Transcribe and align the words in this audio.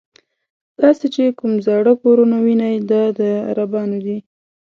تاسې 0.79 1.05
چې 1.13 1.23
کوم 1.39 1.53
زاړه 1.65 1.93
کورونه 2.01 2.37
وینئ 2.45 2.75
دا 2.91 3.03
د 3.19 3.19
عربانو 3.49 3.97
دي. 4.05 4.17